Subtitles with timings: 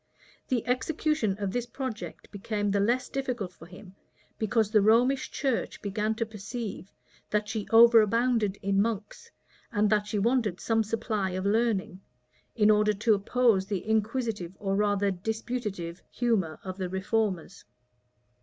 [0.47, 3.93] The execution of this project became the less difficult for him,
[4.39, 6.91] because the Romish church began to perceive,
[7.29, 9.29] that she overabounded in monks,
[9.71, 12.01] and that she wanted some supply of learning,
[12.55, 17.63] in order to oppose the inquisitive, or rather disputative humor of the reformers.